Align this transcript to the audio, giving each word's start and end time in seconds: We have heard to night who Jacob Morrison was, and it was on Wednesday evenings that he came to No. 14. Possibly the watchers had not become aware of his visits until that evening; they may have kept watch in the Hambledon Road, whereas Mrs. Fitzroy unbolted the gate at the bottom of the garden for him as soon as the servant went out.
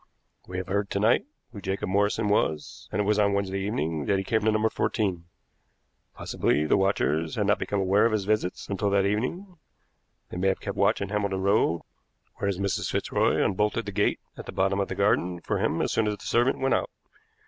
We 0.47 0.57
have 0.57 0.65
heard 0.67 0.89
to 0.89 0.99
night 0.99 1.25
who 1.51 1.61
Jacob 1.61 1.87
Morrison 1.89 2.27
was, 2.27 2.89
and 2.91 2.99
it 2.99 3.03
was 3.05 3.19
on 3.19 3.33
Wednesday 3.33 3.59
evenings 3.59 4.07
that 4.07 4.17
he 4.17 4.23
came 4.23 4.41
to 4.41 4.51
No. 4.51 4.67
14. 4.67 5.25
Possibly 6.15 6.65
the 6.65 6.75
watchers 6.75 7.35
had 7.35 7.45
not 7.45 7.59
become 7.59 7.79
aware 7.79 8.07
of 8.07 8.11
his 8.11 8.25
visits 8.25 8.67
until 8.67 8.89
that 8.89 9.05
evening; 9.05 9.57
they 10.29 10.37
may 10.37 10.47
have 10.47 10.59
kept 10.59 10.75
watch 10.75 11.01
in 11.01 11.09
the 11.09 11.13
Hambledon 11.13 11.43
Road, 11.43 11.81
whereas 12.37 12.57
Mrs. 12.57 12.89
Fitzroy 12.89 13.45
unbolted 13.45 13.85
the 13.85 13.91
gate 13.91 14.19
at 14.35 14.47
the 14.47 14.51
bottom 14.51 14.79
of 14.79 14.87
the 14.87 14.95
garden 14.95 15.39
for 15.39 15.59
him 15.59 15.83
as 15.83 15.91
soon 15.91 16.07
as 16.07 16.17
the 16.17 16.25
servant 16.25 16.57
went 16.57 16.73
out. 16.73 16.89